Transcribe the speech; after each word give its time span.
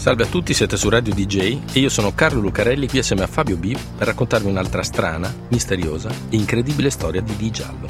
Salve 0.00 0.22
a 0.22 0.28
tutti, 0.28 0.54
siete 0.54 0.78
su 0.78 0.88
Radio 0.88 1.12
DJ 1.12 1.58
e 1.74 1.78
io 1.78 1.90
sono 1.90 2.14
Carlo 2.14 2.40
Lucarelli 2.40 2.88
qui 2.88 3.00
assieme 3.00 3.22
a 3.22 3.26
Fabio 3.26 3.58
B 3.58 3.76
per 3.98 4.06
raccontarvi 4.06 4.48
un'altra 4.48 4.82
strana, 4.82 5.30
misteriosa 5.48 6.08
e 6.08 6.36
incredibile 6.36 6.88
storia 6.88 7.20
di 7.20 7.36
Di 7.36 7.50
Giallo. 7.50 7.86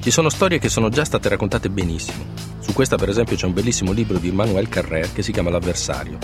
Ci 0.00 0.10
sono 0.10 0.30
storie 0.30 0.58
che 0.58 0.70
sono 0.70 0.88
già 0.88 1.04
state 1.04 1.28
raccontate 1.28 1.68
benissimo. 1.68 2.24
Su 2.60 2.72
questa 2.72 2.96
per 2.96 3.10
esempio 3.10 3.36
c'è 3.36 3.44
un 3.44 3.52
bellissimo 3.52 3.92
libro 3.92 4.16
di 4.16 4.28
Emmanuel 4.28 4.70
Carrère 4.70 5.12
che 5.12 5.20
si 5.20 5.30
chiama 5.30 5.50
L'avversario, 5.50 6.16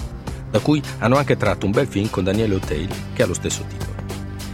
da 0.50 0.60
cui 0.60 0.80
hanno 1.00 1.18
anche 1.18 1.36
tratto 1.36 1.66
un 1.66 1.72
bel 1.72 1.86
film 1.86 2.08
con 2.08 2.24
Daniele 2.24 2.54
O'Teil 2.54 2.88
che 3.12 3.24
ha 3.24 3.26
lo 3.26 3.34
stesso 3.34 3.62
titolo. 3.68 3.92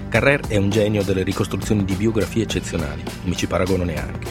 Carrère 0.09 0.49
è 0.49 0.57
un 0.57 0.69
genio 0.69 1.05
delle 1.05 1.23
ricostruzioni 1.23 1.85
di 1.85 1.95
biografie 1.95 2.43
eccezionali, 2.43 3.05
non 3.05 3.29
mi 3.29 3.37
ci 3.37 3.47
paragono 3.47 3.85
neanche. 3.85 4.27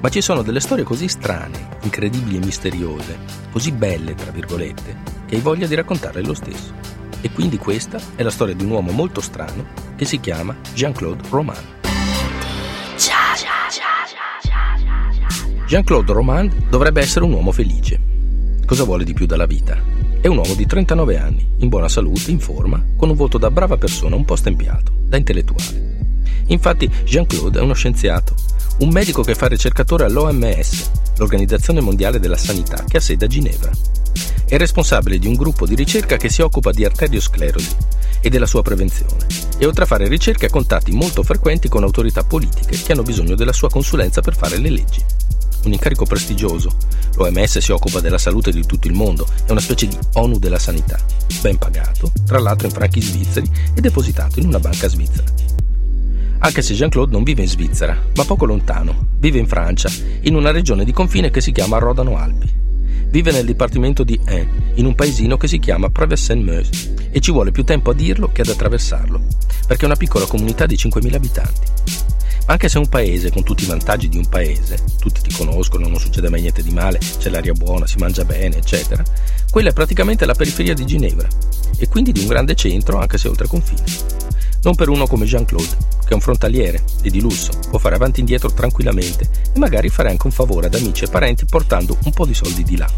Ma 0.00 0.10
ci 0.10 0.20
sono 0.20 0.42
delle 0.42 0.60
storie 0.60 0.84
così 0.84 1.08
strane, 1.08 1.78
incredibili 1.80 2.36
e 2.36 2.44
misteriose, 2.44 3.18
così 3.50 3.72
belle, 3.72 4.14
tra 4.14 4.30
virgolette, 4.32 5.21
che 5.32 5.38
hai 5.38 5.44
voglia 5.44 5.66
di 5.66 5.74
raccontarle 5.74 6.22
lo 6.22 6.34
stesso. 6.34 6.74
E 7.22 7.30
quindi 7.30 7.56
questa 7.56 7.98
è 8.16 8.22
la 8.22 8.30
storia 8.30 8.54
di 8.54 8.64
un 8.64 8.70
uomo 8.70 8.92
molto 8.92 9.22
strano 9.22 9.64
che 9.96 10.04
si 10.04 10.20
chiama 10.20 10.54
Jean-Claude 10.74 11.22
Roman. 11.30 11.56
Jean-Claude 15.66 16.12
Roman 16.12 16.66
dovrebbe 16.68 17.00
essere 17.00 17.24
un 17.24 17.32
uomo 17.32 17.50
felice. 17.50 17.98
Cosa 18.66 18.84
vuole 18.84 19.04
di 19.04 19.14
più 19.14 19.24
dalla 19.24 19.46
vita? 19.46 19.80
È 20.20 20.26
un 20.26 20.36
uomo 20.36 20.52
di 20.52 20.66
39 20.66 21.16
anni, 21.16 21.48
in 21.56 21.68
buona 21.70 21.88
salute, 21.88 22.30
in 22.30 22.38
forma, 22.38 22.84
con 22.94 23.08
un 23.08 23.16
volto 23.16 23.38
da 23.38 23.50
brava 23.50 23.78
persona 23.78 24.16
un 24.16 24.26
po' 24.26 24.36
stempiato, 24.36 24.92
da 25.06 25.16
intellettuale. 25.16 26.10
Infatti 26.48 26.90
Jean-Claude 27.04 27.58
è 27.58 27.62
uno 27.62 27.72
scienziato, 27.72 28.34
un 28.80 28.90
medico 28.90 29.22
che 29.22 29.34
fa 29.34 29.48
ricercatore 29.48 30.04
all'OMS, 30.04 30.90
l'Organizzazione 31.16 31.80
Mondiale 31.80 32.20
della 32.20 32.36
Sanità, 32.36 32.84
che 32.86 32.98
ha 32.98 33.00
sede 33.00 33.24
a 33.24 33.28
Ginevra. 33.28 33.70
È 34.52 34.58
responsabile 34.58 35.18
di 35.18 35.26
un 35.26 35.32
gruppo 35.32 35.64
di 35.64 35.74
ricerca 35.74 36.18
che 36.18 36.28
si 36.28 36.42
occupa 36.42 36.72
di 36.72 36.84
arteriosclerosi 36.84 37.74
e 38.20 38.28
della 38.28 38.44
sua 38.44 38.60
prevenzione, 38.60 39.24
e 39.56 39.64
oltre 39.64 39.84
a 39.84 39.86
fare 39.86 40.08
ricerche 40.08 40.44
ha 40.44 40.50
contatti 40.50 40.92
molto 40.92 41.22
frequenti 41.22 41.70
con 41.70 41.84
autorità 41.84 42.22
politiche 42.22 42.76
che 42.76 42.92
hanno 42.92 43.02
bisogno 43.02 43.34
della 43.34 43.54
sua 43.54 43.70
consulenza 43.70 44.20
per 44.20 44.36
fare 44.36 44.58
le 44.58 44.68
leggi 44.68 45.02
un 45.64 45.72
incarico 45.72 46.04
prestigioso. 46.04 46.70
L'OMS 47.14 47.60
si 47.60 47.72
occupa 47.72 48.00
della 48.00 48.18
salute 48.18 48.52
di 48.52 48.66
tutto 48.66 48.88
il 48.88 48.92
mondo, 48.92 49.26
è 49.46 49.52
una 49.52 49.60
specie 49.60 49.86
di 49.86 49.96
ONU 50.12 50.36
della 50.38 50.58
sanità, 50.58 50.98
ben 51.40 51.56
pagato, 51.56 52.12
tra 52.26 52.38
l'altro 52.38 52.66
in 52.66 52.74
franchi 52.74 53.00
svizzeri 53.00 53.50
e 53.74 53.80
depositato 53.80 54.38
in 54.38 54.48
una 54.48 54.60
banca 54.60 54.86
svizzera. 54.86 55.32
Anche 56.40 56.60
se 56.60 56.74
Jean-Claude 56.74 57.12
non 57.12 57.22
vive 57.22 57.40
in 57.40 57.48
Svizzera, 57.48 57.96
ma 58.16 58.24
poco 58.24 58.44
lontano, 58.44 59.06
vive 59.16 59.38
in 59.38 59.46
Francia, 59.46 59.88
in 60.22 60.34
una 60.34 60.50
regione 60.50 60.84
di 60.84 60.92
confine 60.92 61.30
che 61.30 61.40
si 61.40 61.52
chiama 61.52 61.78
Rodano 61.78 62.18
Alpi. 62.18 62.60
Vive 63.12 63.30
nel 63.30 63.44
dipartimento 63.44 64.04
di 64.04 64.18
Ain, 64.24 64.72
in 64.76 64.86
un 64.86 64.94
paesino 64.94 65.36
che 65.36 65.46
si 65.46 65.58
chiama 65.58 65.90
Preves-Saint-Meuse, 65.90 67.10
e 67.10 67.20
ci 67.20 67.30
vuole 67.30 67.50
più 67.50 67.62
tempo 67.62 67.90
a 67.90 67.94
dirlo 67.94 68.32
che 68.32 68.40
ad 68.40 68.48
attraversarlo, 68.48 69.20
perché 69.66 69.82
è 69.82 69.84
una 69.84 69.96
piccola 69.96 70.24
comunità 70.24 70.64
di 70.64 70.76
5.000 70.76 71.14
abitanti. 71.14 71.60
Anche 72.46 72.70
se 72.70 72.78
è 72.78 72.80
un 72.80 72.88
paese 72.88 73.30
con 73.30 73.42
tutti 73.42 73.64
i 73.64 73.66
vantaggi 73.66 74.08
di 74.08 74.16
un 74.16 74.26
paese, 74.30 74.78
tutti 74.98 75.20
ti 75.20 75.30
conoscono, 75.34 75.88
non 75.88 76.00
succede 76.00 76.30
mai 76.30 76.40
niente 76.40 76.62
di 76.62 76.70
male, 76.70 77.00
c'è 77.18 77.28
l'aria 77.28 77.52
buona, 77.52 77.86
si 77.86 77.98
mangia 77.98 78.24
bene, 78.24 78.56
eccetera, 78.56 79.04
quella 79.50 79.68
è 79.68 79.72
praticamente 79.74 80.24
la 80.24 80.34
periferia 80.34 80.72
di 80.72 80.86
Ginevra 80.86 81.28
e 81.76 81.88
quindi 81.88 82.12
di 82.12 82.20
un 82.20 82.28
grande 82.28 82.54
centro 82.54 82.98
anche 82.98 83.18
se 83.18 83.28
oltre 83.28 83.46
confine. 83.46 83.84
Non 84.62 84.74
per 84.74 84.88
uno 84.88 85.06
come 85.06 85.26
Jean-Claude, 85.26 85.76
è 86.12 86.14
un 86.14 86.20
frontaliere 86.20 86.82
e 87.02 87.10
di 87.10 87.20
lusso, 87.20 87.52
può 87.68 87.78
fare 87.78 87.94
avanti 87.94 88.18
e 88.18 88.20
indietro 88.20 88.52
tranquillamente 88.52 89.28
e 89.54 89.58
magari 89.58 89.88
fare 89.88 90.10
anche 90.10 90.26
un 90.26 90.32
favore 90.32 90.66
ad 90.66 90.74
amici 90.74 91.04
e 91.04 91.08
parenti 91.08 91.44
portando 91.44 91.96
un 92.04 92.12
po' 92.12 92.26
di 92.26 92.34
soldi 92.34 92.62
di 92.62 92.76
là, 92.76 92.88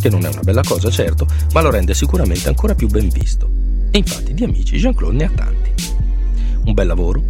che 0.00 0.08
non 0.08 0.24
è 0.24 0.28
una 0.28 0.42
bella 0.42 0.62
cosa 0.62 0.90
certo, 0.90 1.26
ma 1.52 1.60
lo 1.60 1.70
rende 1.70 1.94
sicuramente 1.94 2.48
ancora 2.48 2.74
più 2.74 2.88
ben 2.88 3.08
visto. 3.08 3.50
E 3.90 3.98
infatti 3.98 4.34
di 4.34 4.44
amici 4.44 4.78
Jean-Claude 4.78 5.16
ne 5.16 5.24
ha 5.24 5.30
tanti. 5.34 5.72
Un 6.64 6.74
bel 6.74 6.86
lavoro, 6.86 7.22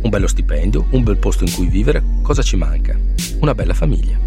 un 0.00 0.10
bello 0.10 0.26
stipendio, 0.26 0.86
un 0.90 1.02
bel 1.02 1.18
posto 1.18 1.44
in 1.44 1.52
cui 1.52 1.66
vivere, 1.66 2.02
cosa 2.22 2.42
ci 2.42 2.56
manca? 2.56 2.96
Una 3.40 3.54
bella 3.54 3.74
famiglia. 3.74 4.18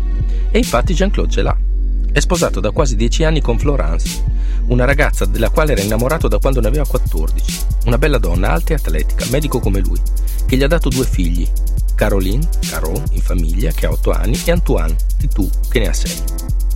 E 0.52 0.58
infatti 0.58 0.94
Jean-Claude 0.94 1.31
ce 1.31 1.42
l'ha. 1.42 1.69
È 2.12 2.20
sposato 2.20 2.59
da 2.59 2.72
quasi 2.72 2.96
dieci 2.96 3.24
anni 3.24 3.40
con 3.40 3.59
Florence, 3.59 4.24
una 4.68 4.86
ragazza 4.86 5.25
della 5.25 5.50
quale 5.50 5.74
era 5.74 5.81
innamorato 5.81 6.28
da 6.28 6.40
quando 6.40 6.59
ne 6.59 6.68
aveva 6.68 6.86
14. 6.86 7.58
Una 7.86 7.97
bella 7.97 8.18
donna, 8.18 8.52
alta 8.52 8.74
e 8.74 8.75
atletica, 8.75 9.25
medico 9.30 9.59
come 9.59 9.80
lui, 9.80 10.00
che 10.46 10.58
gli 10.58 10.64
ha 10.64 10.68
dato 10.68 10.90
due 10.90 11.06
figli, 11.06 11.48
Caroline, 11.96 12.48
Caro, 12.68 13.02
in 13.12 13.22
famiglia, 13.22 13.72
che 13.72 13.86
ha 13.86 13.92
8 13.92 14.12
anni, 14.12 14.42
e 14.44 14.52
Antoine, 14.52 14.96
di 15.18 15.28
tu, 15.28 15.50
che 15.69 15.80
ne 15.80 15.88
ha 15.88 15.94
6. 15.94 16.24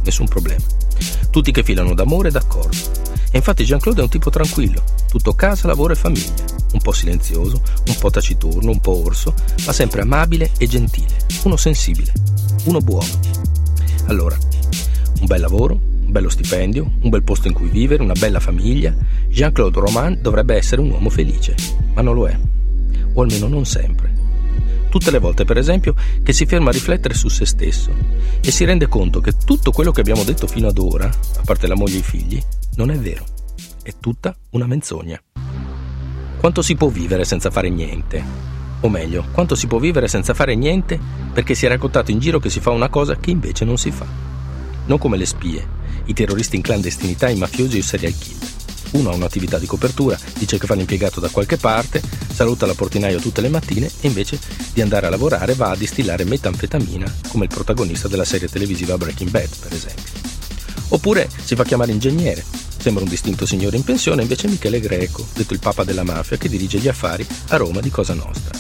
Nessun 0.04 0.28
problema. 0.28 0.64
Tutti 1.30 1.52
che 1.52 1.64
filano 1.64 1.94
d'amore 1.94 2.28
e 2.28 2.32
d'accordo. 2.32 2.78
E 3.32 3.38
infatti 3.38 3.64
Jean-Claude 3.64 4.02
è 4.02 4.04
un 4.04 4.10
tipo 4.10 4.30
tranquillo, 4.30 4.84
tutto 5.10 5.34
casa, 5.34 5.68
lavoro 5.68 5.94
e 5.94 5.96
famiglia 5.96 6.62
un 6.74 6.80
po' 6.80 6.92
silenzioso, 6.92 7.62
un 7.88 7.96
po' 7.98 8.10
taciturno, 8.10 8.72
un 8.72 8.80
po' 8.80 9.04
orso, 9.04 9.34
ma 9.66 9.72
sempre 9.72 10.02
amabile 10.02 10.52
e 10.58 10.68
gentile, 10.68 11.26
uno 11.44 11.56
sensibile, 11.56 12.12
uno 12.66 12.80
buono. 12.80 13.20
Allora, 14.08 14.38
un 15.24 15.30
bel 15.30 15.40
lavoro, 15.40 15.80
un 16.06 16.12
bello 16.12 16.28
stipendio, 16.28 16.92
un 17.00 17.10
bel 17.10 17.24
posto 17.24 17.48
in 17.48 17.54
cui 17.54 17.70
vivere, 17.70 18.04
una 18.04 18.14
bella 18.14 18.42
famiglia. 18.42 18.94
Jean-Claude 19.30 19.80
Roman 19.80 20.20
dovrebbe 20.22 20.56
essere 20.56 20.82
un 20.82 20.90
uomo 20.90 21.10
felice, 21.10 21.56
ma 21.94 22.02
non 22.02 22.14
lo 22.14 22.28
è, 22.28 22.38
o 23.14 23.22
almeno 23.22 23.48
non 23.48 23.66
sempre. 23.66 24.12
Tutte 24.90 25.12
le 25.12 25.20
volte, 25.20 25.46
per 25.46 25.58
esempio, 25.58 25.96
che 26.22 26.34
si 26.34 26.46
ferma 26.46 26.70
a 26.70 26.74
riflettere 26.74 27.14
su 27.14 27.30
se 27.30 27.46
stesso 27.46 27.92
e 28.42 28.52
si 28.52 28.66
rende 28.66 28.88
conto 28.88 29.22
che 29.22 29.32
tutto 29.46 29.72
quello 29.72 29.92
che 29.92 30.02
abbiamo 30.02 30.26
detto 30.26 30.46
fino 30.46 30.68
ad 30.68 30.78
ora, 30.78 31.08
a 31.08 31.42
parte 31.46 31.68
la 31.68 31.76
moglie 31.76 31.96
e 31.96 32.00
i 32.00 32.04
figli, 32.04 32.44
non 32.76 32.92
è 32.92 32.98
vero. 32.98 33.24
È 33.82 33.94
tutta 34.00 34.36
una 34.52 34.68
menzogna. 34.68 35.20
Quanto 36.38 36.62
si 36.62 36.76
può 36.76 36.90
vivere 36.90 37.24
senza 37.24 37.50
fare 37.50 37.70
niente? 37.70 38.22
O 38.82 38.90
meglio, 38.90 39.26
quanto 39.32 39.56
si 39.56 39.68
può 39.68 39.80
vivere 39.80 40.10
senza 40.10 40.34
fare 40.34 40.54
niente 40.56 41.00
perché 41.32 41.56
si 41.56 41.66
è 41.66 41.70
raccontato 41.70 42.12
in 42.12 42.20
giro 42.20 42.40
che 42.40 42.50
si 42.50 42.60
fa 42.60 42.72
una 42.72 42.90
cosa 42.90 43.16
che 43.16 43.32
invece 43.32 43.64
non 43.64 43.78
si 43.78 43.90
fa. 43.90 44.33
Non 44.86 44.98
come 44.98 45.18
le 45.18 45.26
spie, 45.26 45.68
i 46.06 46.14
terroristi 46.14 46.56
in 46.56 46.62
clandestinità, 46.62 47.30
i 47.30 47.38
mafiosi 47.38 47.78
o 47.78 47.80
i 47.80 47.84
serial 47.84 48.14
killer. 48.18 48.52
Uno 48.92 49.10
ha 49.10 49.16
un'attività 49.16 49.58
di 49.58 49.66
copertura, 49.66 50.18
dice 50.38 50.58
che 50.58 50.68
fa 50.68 50.76
l'impiegato 50.76 51.20
da 51.20 51.30
qualche 51.30 51.58
parte, 51.58 52.02
saluta 52.32 52.66
la 52.66 52.76
portinaio 52.76 53.20
tutte 53.20 53.42
le 53.42 53.50
mattine 53.50 53.90
e 54.02 54.08
invece 54.08 54.40
di 54.72 54.82
andare 54.82 55.08
a 55.08 55.10
lavorare 55.10 55.56
va 55.56 55.72
a 55.72 55.76
distillare 55.76 56.26
metanfetamina, 56.26 57.12
come 57.30 57.46
il 57.46 57.50
protagonista 57.54 58.08
della 58.08 58.26
serie 58.26 58.48
televisiva 58.48 58.98
Breaking 58.98 59.30
Bad, 59.30 59.50
per 59.60 59.74
esempio. 59.74 60.22
Oppure 60.90 61.28
si 61.44 61.56
fa 61.56 61.64
chiamare 61.64 61.92
ingegnere, 61.92 62.44
Sembra 62.84 63.06
un 63.06 63.10
distinto 63.10 63.46
signore 63.46 63.78
in 63.78 63.86
pensione, 63.86 64.24
invece 64.24 64.50
Michele 64.50 64.82
Greco, 64.82 65.26
detto 65.34 65.54
il 65.54 65.60
papa 65.60 65.86
della 65.86 66.04
mafia, 66.04 66.36
che 66.36 66.50
dirige 66.50 66.80
gli 66.80 66.90
affari 66.90 67.26
a 67.48 67.56
Roma 67.56 67.80
di 67.80 67.90
Cosa 67.90 68.14
Nostra. 68.14 68.60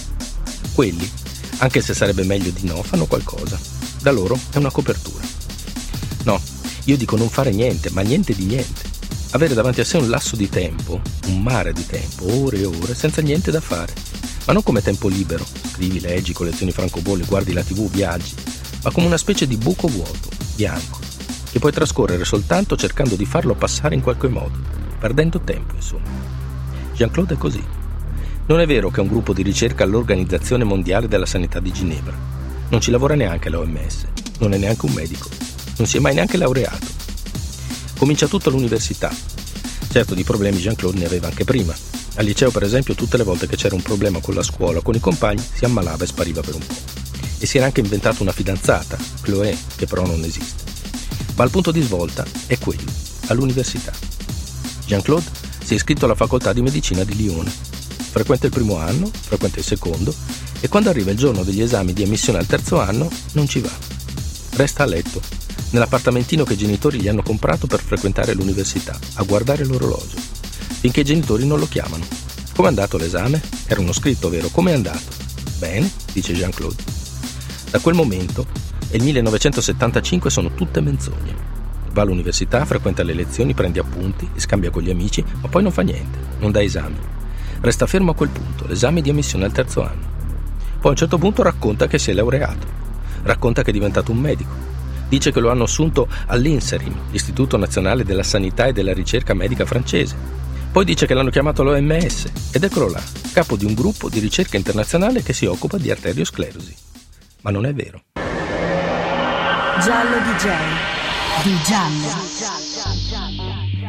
Quelli, 0.72 1.12
anche 1.57 1.81
se 1.81 1.94
sarebbe 1.94 2.23
meglio 2.23 2.50
di 2.51 2.66
no, 2.66 2.81
fanno 2.83 3.06
qualcosa. 3.06 3.59
Da 4.01 4.12
loro 4.12 4.39
è 4.51 4.59
una 4.59 4.72
copertura. 4.72 5.32
Io 6.85 6.97
dico 6.97 7.16
non 7.16 7.29
fare 7.29 7.51
niente, 7.51 7.89
ma 7.91 8.01
niente 8.01 8.33
di 8.33 8.44
niente. 8.44 8.81
Avere 9.31 9.53
davanti 9.53 9.79
a 9.79 9.85
sé 9.85 9.97
un 9.97 10.09
lasso 10.09 10.35
di 10.35 10.49
tempo, 10.49 10.99
un 11.27 11.41
mare 11.41 11.71
di 11.71 11.85
tempo, 11.85 12.25
ore 12.44 12.59
e 12.59 12.66
ore, 12.66 12.94
senza 12.94 13.21
niente 13.21 13.51
da 13.51 13.61
fare. 13.61 13.94
Ma 14.45 14.51
non 14.51 14.63
come 14.63 14.81
tempo 14.81 15.07
libero, 15.07 15.45
scrivi, 15.71 16.01
leggi, 16.01 16.33
collezioni 16.33 16.74
francobolli, 16.74 17.24
guardi 17.24 17.53
la 17.53 17.63
tv, 17.63 17.89
viaggi, 17.89 18.33
ma 18.83 18.91
come 18.91 19.07
una 19.07 19.18
specie 19.18 19.47
di 19.47 19.56
buco 19.56 19.88
vuoto, 19.88 20.27
bianco, 20.56 21.00
che 21.50 21.59
puoi 21.59 21.71
trascorrere 21.71 22.25
soltanto 22.25 22.75
cercando 22.75 23.15
di 23.15 23.25
farlo 23.25 23.56
passare 23.56 23.95
in 23.95 24.01
qualche 24.01 24.27
modo, 24.27 24.57
perdendo 25.00 25.39
tempo, 25.39 25.75
insomma. 25.75 26.09
Jean-Claude 26.94 27.35
è 27.35 27.38
così. 27.38 27.63
Non 28.45 28.59
è 28.59 28.68
vero 28.68 28.89
che 28.89 28.97
è 28.97 29.03
un 29.03 29.07
gruppo 29.07 29.31
di 29.31 29.41
ricerca 29.41 29.85
all'Organizzazione 29.85 30.65
Mondiale 30.65 31.07
della 31.07 31.25
Sanità 31.25 31.62
di 31.62 31.71
Ginevra. 31.71 32.15
Non 32.68 32.81
ci 32.81 32.91
lavora 32.91 33.15
neanche 33.15 33.50
l'OMS, 33.50 34.06
non 34.39 34.53
è 34.53 34.57
neanche 34.57 34.85
un 34.85 34.91
medico, 34.91 35.30
non 35.77 35.87
si 35.87 35.97
è 35.97 35.99
mai 35.99 36.13
neanche 36.13 36.37
laureato. 36.37 36.85
Comincia 37.97 38.27
tutto 38.27 38.49
all'università. 38.49 39.13
Certo 39.89 40.13
di 40.13 40.23
problemi 40.23 40.59
Jean-Claude 40.59 40.99
ne 40.99 41.05
aveva 41.05 41.27
anche 41.27 41.45
prima. 41.45 41.73
Al 42.15 42.25
liceo, 42.25 42.51
per 42.51 42.63
esempio, 42.63 42.95
tutte 42.95 43.17
le 43.17 43.23
volte 43.23 43.47
che 43.47 43.55
c'era 43.55 43.75
un 43.75 43.81
problema 43.81 44.19
con 44.19 44.35
la 44.35 44.43
scuola 44.43 44.79
o 44.79 44.81
con 44.81 44.95
i 44.95 44.99
compagni, 44.99 45.43
si 45.53 45.65
ammalava 45.65 46.03
e 46.03 46.07
spariva 46.07 46.41
per 46.41 46.55
un 46.55 46.65
po'. 46.65 46.75
E 47.39 47.45
si 47.45 47.57
era 47.57 47.65
anche 47.65 47.79
inventato 47.79 48.21
una 48.21 48.31
fidanzata, 48.31 48.97
Chloé, 49.21 49.57
che 49.75 49.85
però 49.85 50.05
non 50.05 50.23
esiste. 50.23 50.63
Ma 51.35 51.43
il 51.43 51.49
punto 51.49 51.71
di 51.71 51.81
svolta 51.81 52.23
è 52.45 52.57
quello, 52.59 52.91
all'università. 53.27 53.91
Jean-Claude 54.85 55.25
si 55.63 55.73
è 55.73 55.75
iscritto 55.75 56.05
alla 56.05 56.15
facoltà 56.15 56.53
di 56.53 56.61
medicina 56.61 57.03
di 57.03 57.15
Lione. 57.15 57.51
frequenta 58.13 58.45
il 58.45 58.51
primo 58.51 58.77
anno, 58.77 59.09
frequenta 59.11 59.57
il 59.57 59.65
secondo 59.65 60.13
e 60.59 60.67
quando 60.69 60.89
arriva 60.89 61.09
il 61.09 61.17
giorno 61.17 61.43
degli 61.43 61.61
esami 61.61 61.93
di 61.93 62.03
ammissione 62.03 62.37
al 62.37 62.45
terzo 62.45 62.79
anno 62.79 63.09
non 63.31 63.47
ci 63.47 63.59
va. 63.59 63.71
Resta 64.51 64.83
a 64.83 64.85
letto, 64.85 65.19
nell'appartamentino 65.73 66.43
che 66.43 66.53
i 66.53 66.57
genitori 66.57 66.99
gli 66.99 67.07
hanno 67.07 67.23
comprato 67.23 67.67
per 67.67 67.81
frequentare 67.81 68.33
l'università, 68.33 68.97
a 69.15 69.23
guardare 69.23 69.65
l'orologio, 69.65 70.17
finché 70.79 71.01
i 71.01 71.05
genitori 71.05 71.45
non 71.45 71.59
lo 71.59 71.67
chiamano. 71.67 72.05
Com'è 72.55 72.67
andato 72.67 72.97
l'esame? 72.97 73.41
Era 73.65 73.81
uno 73.81 73.91
scritto, 73.91 74.29
vero? 74.29 74.49
Com'è 74.49 74.71
andato? 74.71 75.01
Bene, 75.57 75.91
dice 76.13 76.33
Jean-Claude. 76.33 76.83
Da 77.71 77.79
quel 77.79 77.95
momento 77.95 78.45
e 78.89 78.97
il 78.97 79.03
1975 79.03 80.29
sono 80.29 80.53
tutte 80.53 80.79
menzogne. 80.79 81.51
Va 81.91 82.03
all'università, 82.03 82.63
frequenta 82.65 83.01
le 83.01 83.13
lezioni, 83.13 83.55
prende 83.55 83.79
appunti, 83.79 84.29
scambia 84.35 84.69
con 84.69 84.83
gli 84.83 84.91
amici, 84.91 85.23
ma 85.41 85.47
poi 85.47 85.63
non 85.63 85.71
fa 85.71 85.81
niente, 85.81 86.19
non 86.37 86.51
dà 86.51 86.61
esami. 86.61 86.97
Resta 87.61 87.87
fermo 87.87 88.11
a 88.11 88.15
quel 88.15 88.29
punto, 88.29 88.67
l'esame 88.67 89.01
di 89.01 89.09
ammissione 89.09 89.45
al 89.45 89.51
terzo 89.51 89.83
anno. 89.83 90.11
Poi 90.79 90.85
a 90.85 90.89
un 90.89 90.95
certo 90.95 91.17
punto 91.17 91.41
racconta 91.41 91.87
che 91.87 91.97
si 91.97 92.11
è 92.11 92.13
laureato, 92.13 92.67
racconta 93.23 93.63
che 93.63 93.71
è 93.71 93.73
diventato 93.73 94.11
un 94.11 94.19
medico, 94.19 94.51
dice 95.13 95.31
che 95.31 95.39
lo 95.39 95.51
hanno 95.51 95.65
assunto 95.65 96.07
all'INSERIM, 96.25 97.12
l'Istituto 97.12 97.56
Nazionale 97.56 98.04
della 98.04 98.24
Sanità 98.24 98.65
e 98.65 98.74
della 98.74 98.94
Ricerca 98.94 99.36
Medica 99.36 99.63
francese. 99.63 100.15
Poi 100.71 100.83
dice 100.86 101.06
che 101.06 101.13
l'hanno 101.13 101.30
chiamato 101.30 101.62
l'OMS 101.62 102.31
ed 102.51 102.63
eccolo 102.63 102.89
là, 102.89 103.00
capo 103.31 103.56
di 103.56 103.63
un 103.63 103.75
gruppo 103.75 104.10
di 104.10 104.18
ricerca 104.18 104.57
internazionale 104.57 105.21
che 105.21 105.33
si 105.33 105.45
occupa 105.45 105.77
di 105.77 105.92
arteriosclerosi. 105.92 106.75
Ma 107.42 107.51
non 107.51 107.68
è 107.68 107.74
vero. 107.75 108.01
Giallo 109.83 110.18
DJ. 110.18 110.50
Di 111.44 111.56
Giallo. 111.63 112.07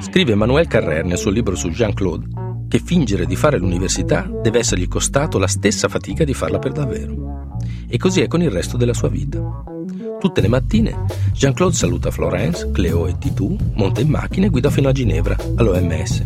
Scrive 0.03 0.32
Emmanuel 0.32 0.67
Carrère 0.69 1.06
nel 1.06 1.17
suo 1.17 1.31
libro 1.31 1.55
su 1.55 1.70
Jean-Claude 1.70 2.43
che 2.69 2.82
fingere 2.85 3.25
di 3.25 3.37
fare 3.37 3.56
l'università 3.56 4.29
deve 4.43 4.59
essergli 4.59 4.88
costato 4.88 5.38
la 5.38 5.47
stessa 5.47 5.88
fatica 5.88 6.25
di 6.25 6.35
farla 6.35 6.59
per 6.59 6.73
davvero. 6.73 7.56
E 7.88 7.97
così 7.97 8.20
è 8.20 8.27
con 8.27 8.43
il 8.43 8.50
resto 8.50 8.77
della 8.77 8.93
sua 8.94 9.09
vita. 9.09 9.73
Tutte 10.20 10.40
le 10.40 10.49
mattine 10.49 11.05
Jean-Claude 11.32 11.75
saluta 11.75 12.11
Florence, 12.11 12.70
Cleo 12.70 13.06
e 13.06 13.19
Titù, 13.19 13.56
monta 13.75 14.00
in 14.00 14.08
macchina 14.08 14.46
e 14.46 14.49
guida 14.50 14.70
fino 14.70 14.88
a 14.88 14.93
Ginevra, 14.93 15.37
all'OMS. 15.56 16.25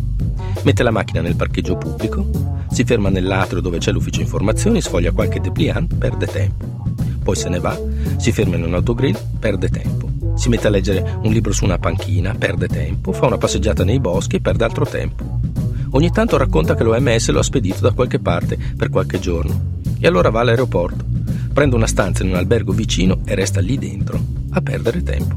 Mette 0.63 0.83
la 0.83 0.91
macchina 0.91 1.21
nel 1.21 1.35
parcheggio 1.35 1.77
pubblico, 1.77 2.29
si 2.71 2.83
ferma 2.83 3.09
nell'atrio 3.09 3.61
dove 3.61 3.77
c'è 3.77 3.91
l'ufficio 3.91 4.21
informazioni, 4.21 4.81
sfoglia 4.81 5.11
qualche 5.11 5.39
dépliant, 5.39 5.95
perde 5.95 6.25
tempo 6.25 6.79
poi 7.29 7.37
se 7.37 7.49
ne 7.49 7.59
va, 7.59 7.79
si 8.17 8.31
ferma 8.31 8.55
in 8.55 8.63
un 8.63 8.73
autogrill, 8.73 9.15
perde 9.37 9.69
tempo. 9.69 10.09
Si 10.35 10.49
mette 10.49 10.65
a 10.65 10.71
leggere 10.71 11.19
un 11.21 11.31
libro 11.31 11.51
su 11.51 11.63
una 11.63 11.77
panchina, 11.77 12.33
perde 12.33 12.67
tempo, 12.67 13.11
fa 13.11 13.27
una 13.27 13.37
passeggiata 13.37 13.83
nei 13.83 13.99
boschi 13.99 14.41
perde 14.41 14.63
altro 14.63 14.83
tempo. 14.83 15.39
Ogni 15.91 16.09
tanto 16.09 16.37
racconta 16.37 16.73
che 16.73 16.83
l'OMS 16.83 17.29
lo 17.29 17.37
ha 17.37 17.43
spedito 17.43 17.81
da 17.81 17.91
qualche 17.91 18.17
parte 18.17 18.57
per 18.75 18.89
qualche 18.89 19.19
giorno. 19.19 19.77
E 19.99 20.07
allora 20.07 20.31
va 20.31 20.39
all'aeroporto, 20.39 21.05
prende 21.59 21.75
una 21.75 21.87
stanza 21.87 22.23
in 22.23 22.29
un 22.29 22.35
albergo 22.35 22.71
vicino 22.71 23.19
e 23.25 23.35
resta 23.35 23.59
lì 23.59 23.77
dentro, 23.77 24.17
a 24.51 24.61
perdere 24.61 25.03
tempo. 25.03 25.35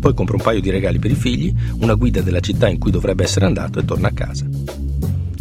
Poi 0.00 0.14
compra 0.14 0.34
un 0.34 0.42
paio 0.42 0.60
di 0.60 0.68
regali 0.68 0.98
per 0.98 1.12
i 1.12 1.14
figli, 1.14 1.54
una 1.78 1.94
guida 1.94 2.22
della 2.22 2.40
città 2.40 2.68
in 2.68 2.76
cui 2.76 2.90
dovrebbe 2.90 3.22
essere 3.22 3.46
andato 3.46 3.78
e 3.78 3.84
torna 3.84 4.08
a 4.08 4.12
casa. 4.12 4.48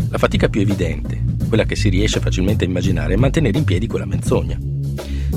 La 0.08 0.20
fatica 0.20 0.48
più 0.48 0.62
evidente, 0.62 1.20
quella 1.48 1.64
che 1.64 1.76
si 1.76 1.90
riesce 1.90 2.20
facilmente 2.20 2.64
a 2.64 2.68
immaginare, 2.68 3.16
è 3.16 3.18
mantenere 3.18 3.58
in 3.58 3.64
piedi 3.64 3.88
quella 3.88 4.06
menzogna 4.06 4.56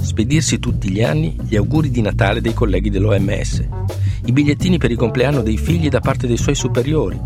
spedirsi 0.02 0.58
tutti 0.58 0.90
gli 0.90 1.02
anni 1.02 1.36
gli 1.40 1.56
auguri 1.56 1.90
di 1.90 2.02
Natale 2.02 2.40
dei 2.40 2.52
colleghi 2.52 2.90
dell'OMS, 2.90 3.66
i 4.26 4.32
bigliettini 4.32 4.76
per 4.76 4.90
il 4.90 4.96
compleanno 4.98 5.40
dei 5.40 5.56
figli 5.56 5.88
da 5.88 6.00
parte 6.00 6.26
dei 6.26 6.36
suoi 6.36 6.54
superiori. 6.54 7.18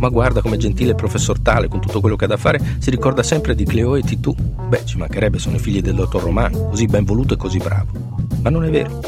Ma 0.00 0.08
guarda 0.08 0.40
come 0.40 0.56
gentile 0.56 0.90
il 0.90 0.96
professor 0.96 1.38
Tale, 1.38 1.68
con 1.68 1.78
tutto 1.78 2.00
quello 2.00 2.16
che 2.16 2.24
ha 2.24 2.28
da 2.28 2.38
fare, 2.38 2.58
si 2.78 2.88
ricorda 2.88 3.22
sempre 3.22 3.54
di 3.54 3.64
Cleo 3.66 3.96
e 3.96 4.02
Titù. 4.02 4.34
Beh, 4.34 4.86
ci 4.86 4.96
mancherebbe, 4.96 5.38
sono 5.38 5.56
i 5.56 5.58
figli 5.58 5.82
del 5.82 5.94
dottor 5.94 6.22
Roman, 6.22 6.50
così 6.70 6.86
ben 6.86 7.04
voluto 7.04 7.34
e 7.34 7.36
così 7.36 7.58
bravo. 7.58 8.16
Ma 8.40 8.48
non 8.48 8.64
è 8.64 8.70
vero. 8.70 8.98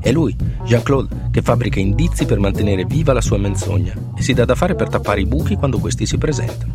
È 0.00 0.12
lui, 0.12 0.36
Jean-Claude, 0.64 1.30
che 1.32 1.42
fabbrica 1.42 1.80
indizi 1.80 2.26
per 2.26 2.38
mantenere 2.38 2.84
viva 2.84 3.12
la 3.12 3.20
sua 3.20 3.38
menzogna 3.38 3.92
e 4.16 4.22
si 4.22 4.32
dà 4.32 4.44
da 4.44 4.54
fare 4.54 4.76
per 4.76 4.88
tappare 4.88 5.20
i 5.20 5.26
buchi 5.26 5.56
quando 5.56 5.80
questi 5.80 6.06
si 6.06 6.16
presentano. 6.16 6.74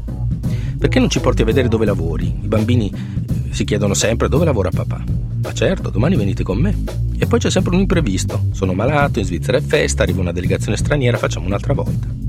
Perché 0.78 1.00
non 1.00 1.10
ci 1.10 1.22
porti 1.22 1.44
a 1.44 1.46
vedere 1.46 1.70
dove 1.70 1.86
lavori? 1.86 2.28
I 2.28 2.48
bambini 2.48 2.92
eh, 2.92 3.54
si 3.54 3.64
chiedono 3.64 3.94
sempre 3.94 4.28
dove 4.28 4.44
lavora 4.44 4.70
papà. 4.70 5.02
Ma 5.42 5.54
certo, 5.54 5.90
domani 5.90 6.18
venite 6.18 6.44
con 6.44 6.58
me. 6.58 6.76
E 7.18 7.26
poi 7.26 7.40
c'è 7.40 7.50
sempre 7.50 7.74
un 7.74 7.80
imprevisto. 7.80 8.48
Sono 8.52 8.74
malato, 8.74 9.20
in 9.20 9.26
Svizzera 9.26 9.58
è 9.58 9.62
festa, 9.62 10.04
arriva 10.04 10.20
una 10.20 10.34
delegazione 10.34 10.76
straniera, 10.76 11.18
facciamo 11.18 11.46
un'altra 11.46 11.74
volta. 11.74 12.25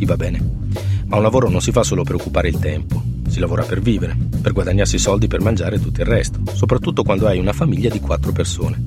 Sì, 0.00 0.06
va 0.06 0.16
bene. 0.16 0.42
Ma 1.08 1.16
un 1.16 1.22
lavoro 1.22 1.50
non 1.50 1.60
si 1.60 1.72
fa 1.72 1.82
solo 1.82 2.04
per 2.04 2.14
occupare 2.14 2.48
il 2.48 2.58
tempo. 2.58 3.02
Si 3.28 3.38
lavora 3.38 3.64
per 3.64 3.82
vivere, 3.82 4.16
per 4.40 4.52
guadagnarsi 4.52 4.96
soldi 4.96 5.26
per 5.26 5.42
mangiare 5.42 5.76
e 5.76 5.78
tutto 5.78 6.00
il 6.00 6.06
resto, 6.06 6.40
soprattutto 6.54 7.02
quando 7.02 7.26
hai 7.26 7.38
una 7.38 7.52
famiglia 7.52 7.90
di 7.90 8.00
quattro 8.00 8.32
persone. 8.32 8.82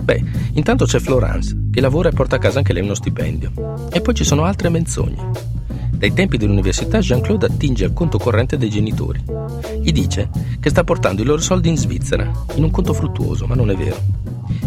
Beh, 0.00 0.24
intanto 0.52 0.84
c'è 0.84 1.00
Florence, 1.00 1.56
che 1.72 1.80
lavora 1.80 2.10
e 2.10 2.12
porta 2.12 2.36
a 2.36 2.38
casa 2.38 2.58
anche 2.58 2.72
lei 2.72 2.84
uno 2.84 2.94
stipendio. 2.94 3.88
E 3.90 4.00
poi 4.00 4.14
ci 4.14 4.22
sono 4.22 4.44
altre 4.44 4.68
menzogne. 4.68 5.30
Dai 5.90 6.12
tempi 6.12 6.36
dell'università 6.36 7.00
Jean-Claude 7.00 7.46
attinge 7.46 7.84
al 7.86 7.92
conto 7.92 8.18
corrente 8.18 8.56
dei 8.56 8.70
genitori. 8.70 9.20
Gli 9.82 9.90
dice 9.90 10.30
che 10.60 10.70
sta 10.70 10.84
portando 10.84 11.22
i 11.22 11.24
loro 11.24 11.40
soldi 11.40 11.70
in 11.70 11.76
Svizzera, 11.76 12.30
in 12.54 12.62
un 12.62 12.70
conto 12.70 12.92
fruttuoso, 12.92 13.48
ma 13.48 13.56
non 13.56 13.68
è 13.70 13.74
vero. 13.74 14.19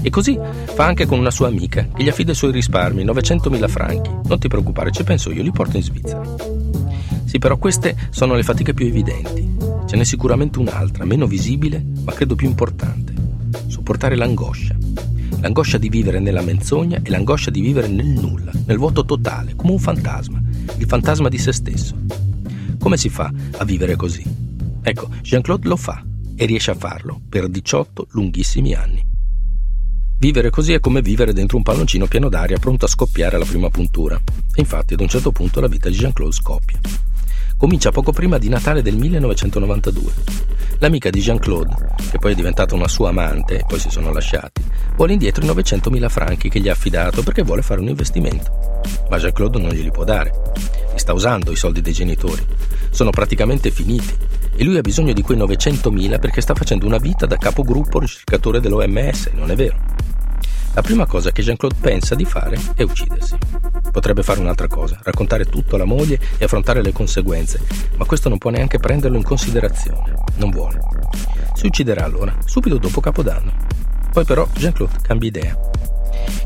E 0.04 0.10
così 0.12 0.38
fa 0.66 0.86
anche 0.86 1.08
con 1.08 1.18
una 1.18 1.32
sua 1.32 1.48
amica 1.48 1.88
che 1.88 2.04
gli 2.04 2.10
affida 2.10 2.34
i 2.34 2.36
suoi 2.36 2.52
risparmi, 2.52 3.04
900.000 3.04 3.68
franchi. 3.68 4.12
Non 4.26 4.38
ti 4.38 4.48
preoccupare, 4.48 4.92
ci 4.92 5.04
penso 5.04 5.32
io, 5.32 5.42
li 5.42 5.52
porto 5.52 5.78
in 5.78 5.84
Svizzera. 5.84 6.22
Sì, 7.26 7.40
però 7.40 7.58
queste 7.58 7.96
sono 8.12 8.36
le 8.36 8.44
fatiche 8.44 8.76
più 8.76 8.86
evidenti. 8.86 9.58
Ce 9.88 9.96
n'è 9.96 10.04
sicuramente 10.04 10.60
un'altra, 10.60 11.06
meno 11.06 11.26
visibile, 11.26 11.84
ma 12.04 12.12
credo 12.12 12.36
più 12.36 12.48
importante. 12.48 13.14
Sopportare 13.66 14.16
l'angoscia. 14.16 14.76
L'angoscia 15.40 15.80
di 15.80 15.90
vivere 15.90 16.20
nella 16.20 16.42
menzogna 16.42 17.00
e 17.02 17.10
l'angoscia 17.10 17.50
di 17.50 17.62
vivere 17.62 17.88
nel 17.88 18.06
nulla, 18.06 18.52
nel 18.66 18.78
vuoto 18.78 19.04
totale, 19.04 19.56
come 19.56 19.72
un 19.72 19.80
fantasma 19.80 20.44
il 20.78 20.86
fantasma 20.88 21.30
di 21.30 21.38
se 21.38 21.52
stesso. 21.52 21.96
Come 22.80 22.98
si 22.98 23.10
fa 23.10 23.32
a 23.58 23.64
vivere 23.64 23.96
così? 23.96 24.24
Ecco, 24.82 25.10
Jean-Claude 25.22 25.68
lo 25.68 25.76
fa 25.76 26.04
e 26.36 26.46
riesce 26.46 26.72
a 26.72 26.76
farlo 26.76 27.22
per 27.28 27.48
18 27.48 28.08
lunghissimi 28.12 28.74
anni. 28.74 29.13
Vivere 30.24 30.52
così 30.52 30.72
è 30.72 30.80
come 30.80 31.02
vivere 31.02 31.34
dentro 31.34 31.58
un 31.58 31.64
palloncino 31.64 32.08
pieno 32.08 32.30
d'aria 32.30 32.58
pronto 32.58 32.86
a 32.86 32.88
scoppiare 32.88 33.36
alla 33.36 33.44
prima 33.44 33.70
puntura. 33.70 34.16
E 34.16 34.62
infatti 34.62 34.94
ad 34.94 35.02
un 35.02 35.10
certo 35.10 35.34
punto 35.34 35.60
la 35.60 35.68
vita 35.68 35.90
di 35.90 35.98
Jean-Claude 35.98 36.34
scoppia. 36.34 36.80
Comincia 37.58 37.92
poco 37.92 38.14
prima 38.14 38.38
di 38.38 38.48
Natale 38.48 38.82
del 38.82 38.96
1992. 38.96 40.14
L'amica 40.78 41.10
di 41.10 41.20
Jean-Claude, 41.20 41.76
che 42.10 42.20
poi 42.20 42.32
è 42.32 42.36
diventata 42.36 42.74
una 42.74 42.88
sua 42.88 43.10
amante 43.10 43.60
e 43.60 43.66
poi 43.68 43.80
si 43.80 43.90
sono 43.90 44.14
lasciati, 44.14 44.64
vuole 44.96 45.12
indietro 45.12 45.44
i 45.44 45.48
900.000 45.50 46.08
franchi 46.08 46.48
che 46.48 46.62
gli 46.62 46.70
ha 46.70 46.72
affidato 46.72 47.22
perché 47.22 47.44
vuole 47.44 47.62
fare 47.62 47.82
un 47.82 47.90
investimento. 47.90 48.80
Ma 49.10 49.18
Jean-Claude 49.18 49.60
non 49.60 49.72
glieli 49.72 49.92
può 49.92 50.06
dare. 50.06 50.32
Li 50.94 51.00
sta 51.00 51.12
usando 51.12 51.52
i 51.52 51.58
soldi 51.58 51.82
dei 51.82 51.92
genitori. 51.92 52.46
Sono 52.92 53.10
praticamente 53.10 53.72
finiti 53.72 54.16
e 54.56 54.64
lui 54.64 54.78
ha 54.78 54.82
bisogno 54.82 55.12
di 55.12 55.22
quei 55.22 55.38
900.000 55.38 56.18
perché 56.18 56.40
sta 56.40 56.56
facendo 56.56 56.86
una 56.86 56.98
vita 56.98 57.26
da 57.26 57.36
capogruppo 57.36 58.00
ricercatore 58.00 58.62
dell'OMS, 58.62 59.32
non 59.34 59.52
è 59.52 59.56
vero? 59.56 60.13
La 60.76 60.82
prima 60.82 61.06
cosa 61.06 61.32
che 61.32 61.44
Jean-Claude 61.44 61.78
pensa 61.80 62.16
di 62.16 62.26
fare 62.26 62.60
è 62.74 62.82
uccidersi. 62.82 63.38
Potrebbe 63.92 64.24
fare 64.24 64.40
un'altra 64.40 64.68
cosa, 64.68 65.00
raccontare 65.04 65.46
tutto 65.46 65.76
alla 65.76 65.86
moglie 65.86 66.20
e 66.40 66.46
affrontare 66.46 66.82
le 66.82 66.92
conseguenze, 66.92 67.60
ma 67.96 68.06
questo 68.06 68.28
non 68.28 68.40
può 68.40 68.50
neanche 68.50 68.80
prenderlo 68.80 69.16
in 69.16 69.24
considerazione. 69.24 70.16
Non 70.38 70.50
vuole. 70.50 70.80
Si 71.54 71.68
ucciderà 71.68 72.04
allora, 72.04 72.36
subito 72.46 72.78
dopo 72.78 73.02
Capodanno. 73.02 73.54
Poi 74.12 74.26
però 74.26 74.48
Jean-Claude 74.52 74.98
cambia 75.04 75.30
idea. 75.30 75.58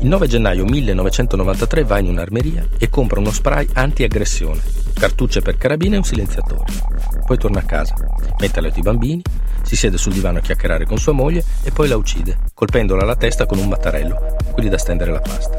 Il 0.00 0.08
9 0.08 0.26
gennaio 0.26 0.64
1993 0.66 1.84
va 1.84 1.98
in 1.98 2.08
un'armeria 2.08 2.68
e 2.76 2.90
compra 2.90 3.20
uno 3.20 3.30
spray 3.32 3.66
anti-aggressione, 3.72 4.60
cartucce 4.92 5.40
per 5.40 5.56
carabine 5.56 5.94
e 5.94 5.98
un 5.98 6.04
silenziatore. 6.04 6.87
Poi 7.26 7.38
torna 7.38 7.60
a 7.60 7.64
casa, 7.64 7.94
mette 8.38 8.58
a 8.58 8.62
letto 8.62 8.78
i 8.78 8.82
bambini 8.82 9.22
si 9.68 9.76
siede 9.76 9.98
sul 9.98 10.14
divano 10.14 10.38
a 10.38 10.40
chiacchierare 10.40 10.86
con 10.86 10.96
sua 10.96 11.12
moglie 11.12 11.44
e 11.62 11.70
poi 11.70 11.88
la 11.88 11.96
uccide, 11.96 12.38
colpendola 12.54 13.02
alla 13.02 13.16
testa 13.16 13.44
con 13.44 13.58
un 13.58 13.68
mattarello, 13.68 14.36
quelli 14.52 14.70
da 14.70 14.78
stendere 14.78 15.12
la 15.12 15.20
pasta. 15.20 15.58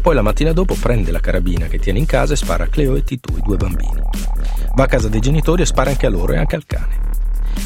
Poi 0.00 0.14
la 0.14 0.22
mattina 0.22 0.52
dopo 0.52 0.76
prende 0.80 1.10
la 1.10 1.18
carabina 1.18 1.66
che 1.66 1.80
tiene 1.80 1.98
in 1.98 2.06
casa 2.06 2.34
e 2.34 2.36
spara 2.36 2.64
a 2.64 2.68
Cleo 2.68 2.94
e 2.94 3.02
Titù, 3.02 3.36
i 3.36 3.42
due 3.42 3.56
bambini. 3.56 4.00
Va 4.76 4.84
a 4.84 4.86
casa 4.86 5.08
dei 5.08 5.18
genitori 5.18 5.62
e 5.62 5.66
spara 5.66 5.90
anche 5.90 6.06
a 6.06 6.10
loro 6.10 6.34
e 6.34 6.38
anche 6.38 6.54
al 6.54 6.66
cane. 6.66 7.00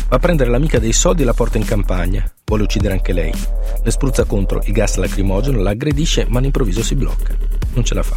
Va 0.09 0.17
a 0.17 0.19
prendere 0.19 0.49
l'amica 0.49 0.79
dei 0.79 0.95
soldi 0.95 1.23
e 1.23 1.25
la 1.27 1.35
porta 1.35 1.59
in 1.59 1.65
campagna. 1.65 2.25
Vuole 2.47 2.63
uccidere 2.63 2.95
anche 2.95 3.13
lei. 3.13 3.33
Le 3.83 3.91
spruzza 3.91 4.25
contro 4.25 4.63
il 4.65 4.73
gas 4.73 4.97
lacrimogeno, 4.97 5.61
la 5.61 5.71
aggredisce, 5.71 6.27
ma 6.29 6.39
all'improvviso 6.39 6.83
si 6.83 6.95
blocca. 6.95 7.35
Non 7.75 7.85
ce 7.85 7.93
la 7.93 8.03
fa. 8.03 8.17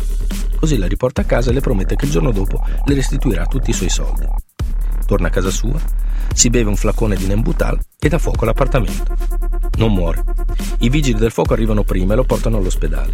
Così 0.57 0.77
la 0.77 0.87
riporta 0.87 1.21
a 1.21 1.25
casa 1.25 1.49
e 1.49 1.53
le 1.53 1.61
promette 1.61 1.97
che 1.97 2.05
il 2.05 2.11
giorno 2.11 2.31
dopo 2.31 2.61
le 2.85 2.93
restituirà 2.93 3.45
tutti 3.45 3.69
i 3.71 3.73
suoi 3.73 3.89
soldi. 3.89 4.27
Torna 5.09 5.29
a 5.29 5.31
casa 5.31 5.49
sua, 5.49 5.81
si 6.35 6.51
beve 6.51 6.69
un 6.69 6.75
flacone 6.75 7.15
di 7.15 7.25
Nembutal 7.25 7.79
e 7.97 8.09
dà 8.09 8.19
fuoco 8.19 8.43
all'appartamento. 8.43 9.15
Non 9.79 9.91
muore. 9.91 10.23
I 10.81 10.89
vigili 10.89 11.17
del 11.17 11.31
fuoco 11.31 11.53
arrivano 11.53 11.81
prima 11.81 12.13
e 12.13 12.15
lo 12.15 12.25
portano 12.25 12.57
all'ospedale. 12.57 13.13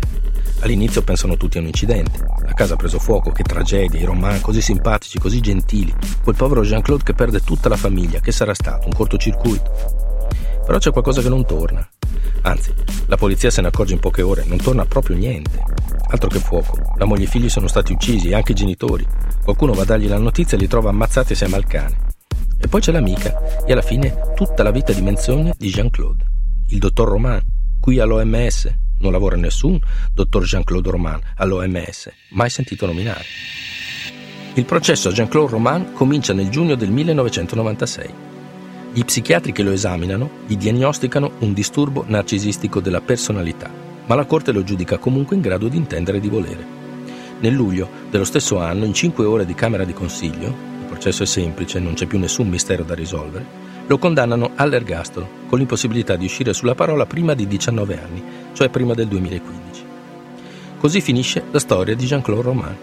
All'inizio 0.59 1.03
pensano 1.03 1.37
tutti 1.37 1.57
a 1.57 1.61
un 1.61 1.67
incidente. 1.67 2.19
La 2.43 2.51
casa 2.51 2.73
ha 2.73 2.75
preso 2.75 2.99
fuoco, 2.99 3.31
che 3.31 3.43
tragedia, 3.43 3.97
i 3.97 4.03
romani 4.03 4.41
così 4.41 4.59
simpatici, 4.59 5.19
così 5.19 5.39
gentili. 5.39 5.95
Quel 6.21 6.35
povero 6.35 6.63
Jean-Claude 6.63 7.05
che 7.05 7.13
perde 7.13 7.39
tutta 7.39 7.69
la 7.69 7.77
famiglia, 7.77 8.19
che 8.19 8.33
sarà 8.33 8.53
stato? 8.53 8.87
Un 8.87 8.93
cortocircuito. 8.93 9.71
Però 10.65 10.77
c'è 10.77 10.91
qualcosa 10.91 11.21
che 11.21 11.29
non 11.29 11.45
torna. 11.45 11.87
Anzi, 12.41 12.73
la 13.07 13.17
polizia 13.17 13.49
se 13.49 13.61
ne 13.61 13.67
accorge 13.67 13.93
in 13.93 13.99
poche 13.99 14.21
ore, 14.21 14.43
non 14.45 14.57
torna 14.57 14.85
proprio 14.85 15.15
niente. 15.15 15.61
Altro 16.07 16.29
che 16.29 16.39
fuoco. 16.39 16.77
La 16.97 17.05
moglie 17.05 17.23
e 17.23 17.25
i 17.25 17.29
figli 17.29 17.49
sono 17.49 17.67
stati 17.67 17.91
uccisi, 17.91 18.33
anche 18.33 18.51
i 18.51 18.55
genitori. 18.55 19.05
Qualcuno 19.43 19.73
va 19.73 19.81
a 19.81 19.85
dargli 19.85 20.07
la 20.07 20.17
notizia 20.17 20.57
e 20.57 20.59
li 20.59 20.67
trova 20.67 20.89
ammazzati 20.89 21.33
assieme 21.33 21.55
al 21.55 21.65
cane. 21.65 21.97
E 22.57 22.67
poi 22.67 22.81
c'è 22.81 22.91
l'amica, 22.91 23.63
e 23.65 23.71
alla 23.71 23.81
fine 23.81 24.15
tutta 24.35 24.63
la 24.63 24.71
vita 24.71 24.93
di 24.93 25.01
menzogne 25.01 25.53
di 25.57 25.69
Jean-Claude. 25.69 26.25
Il 26.69 26.79
dottor 26.79 27.09
Romain, 27.09 27.41
qui 27.79 27.99
all'OMS. 27.99 28.73
Non 28.97 29.11
lavora 29.11 29.35
nessun 29.35 29.77
dottor 30.13 30.43
Jean-Claude 30.43 30.89
Romain 30.89 31.19
all'OMS, 31.35 32.09
mai 32.29 32.49
sentito 32.49 32.85
nominare. 32.85 33.25
Il 34.53 34.63
processo 34.63 35.09
a 35.09 35.11
Jean-Claude 35.11 35.51
Romain 35.51 35.91
comincia 35.91 36.33
nel 36.33 36.49
giugno 36.49 36.75
del 36.75 36.89
1996. 36.89 38.34
Gli 38.95 39.03
psichiatri 39.03 39.51
che 39.51 39.61
lo 39.61 39.71
esaminano 39.71 40.29
gli 40.47 40.55
diagnosticano 40.55 41.33
un 41.39 41.51
disturbo 41.51 42.05
narcisistico 42.07 42.79
della 42.79 43.01
personalità, 43.01 43.69
ma 44.05 44.15
la 44.15 44.23
Corte 44.23 44.53
lo 44.53 44.63
giudica 44.63 44.99
comunque 44.99 45.35
in 45.35 45.41
grado 45.41 45.67
di 45.67 45.75
intendere 45.75 46.19
e 46.19 46.21
di 46.21 46.29
volere. 46.29 46.65
Nel 47.41 47.51
luglio 47.51 47.89
dello 48.09 48.23
stesso 48.23 48.57
anno, 48.57 48.85
in 48.85 48.93
cinque 48.93 49.25
ore 49.25 49.45
di 49.45 49.53
Camera 49.53 49.83
di 49.83 49.91
Consiglio, 49.91 50.47
il 50.47 50.85
processo 50.87 51.23
è 51.23 51.25
semplice, 51.25 51.77
non 51.81 51.95
c'è 51.95 52.05
più 52.05 52.17
nessun 52.17 52.47
mistero 52.47 52.83
da 52.83 52.95
risolvere, 52.95 53.45
lo 53.85 53.97
condannano 53.97 54.51
all'ergastolo, 54.55 55.27
con 55.49 55.57
l'impossibilità 55.57 56.15
di 56.15 56.23
uscire 56.23 56.53
sulla 56.53 56.73
parola 56.73 57.05
prima 57.05 57.33
di 57.33 57.47
19 57.47 58.01
anni, 58.01 58.23
cioè 58.53 58.69
prima 58.69 58.93
del 58.93 59.09
2015. 59.09 59.83
Così 60.77 61.01
finisce 61.01 61.43
la 61.51 61.59
storia 61.59 61.97
di 61.97 62.05
Jean-Claude 62.05 62.43
Roman, 62.43 62.77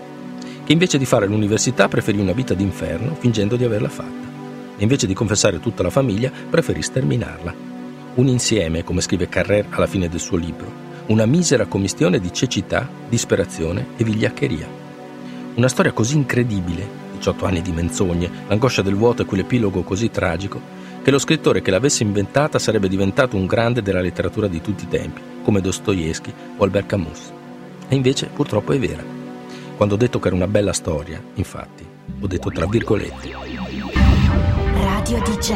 che 0.63 0.73
invece 0.73 0.99
di 0.99 1.07
fare 1.07 1.27
l'università 1.27 1.89
preferì 1.89 2.21
una 2.21 2.33
vita 2.33 2.53
d'inferno 2.53 3.15
fingendo 3.15 3.57
di 3.57 3.65
averla 3.65 3.89
fatta 3.89 4.32
e 4.77 4.83
invece 4.83 5.07
di 5.07 5.15
confessare 5.15 5.61
tutta 5.61 5.83
la 5.83 5.91
famiglia 5.91 6.31
preferì 6.51 6.83
sterminarla. 6.83 7.55
Un 8.15 8.27
insieme, 8.27 8.85
come 8.85 9.01
scrive 9.01 9.29
Carrer 9.29 9.67
alla 9.71 9.87
fine 9.87 10.09
del 10.09 10.21
suo 10.21 10.37
libro, 10.37 10.91
una 11.07 11.27
misera 11.27 11.67
commistione 11.67 12.21
di 12.21 12.33
cecità, 12.33 12.89
disperazione 13.09 13.89
e 13.97 14.05
vigliaccheria. 14.05 14.69
Una 15.55 15.69
storia 15.69 15.93
così 15.93 16.17
incredibile, 16.17 16.87
18 17.17 17.45
anni 17.45 17.63
di 17.63 17.73
menzogne, 17.73 18.31
l'angoscia 18.49 18.83
del 18.83 18.95
vuoto 18.95 19.23
e 19.23 19.25
quell'epilogo 19.25 19.83
così 19.83 20.11
tragico, 20.11 20.61
che 21.03 21.11
lo 21.11 21.19
scrittore 21.19 21.63
che 21.63 21.71
l'avesse 21.71 22.03
inventata 22.03 22.59
sarebbe 22.59 22.89
diventato 22.89 23.37
un 23.37 23.47
grande 23.47 23.83
della 23.83 24.01
letteratura 24.01 24.47
di 24.47 24.61
tutti 24.61 24.85
i 24.85 24.89
tempi, 24.89 25.21
come 25.43 25.61
Dostoevsky 25.61 26.33
o 26.57 26.65
Albert 26.65 26.87
Camus. 26.87 27.33
E 27.89 27.95
invece 27.95 28.27
purtroppo 28.27 28.73
è 28.73 28.79
vera. 28.79 29.03
Quando 29.77 29.95
ho 29.95 29.99
detto 29.99 30.19
che 30.19 30.29
era 30.29 30.37
una 30.37 30.47
bella 30.47 30.73
storia, 30.73 31.21
infatti, 31.35 31.85
ho 32.21 32.27
detto 32.27 32.51
tra 32.51 32.67
virgolette. 32.67 33.62
Radio 35.03 35.19
DJ. 35.19 35.51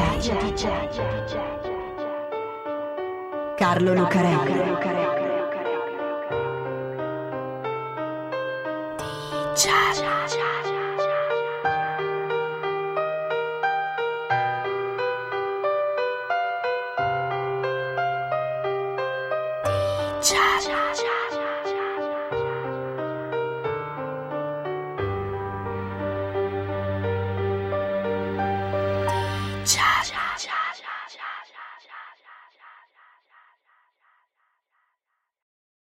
Carlo 3.56 3.94
Lucarelli. 3.94 4.54
DJ. 20.22 21.25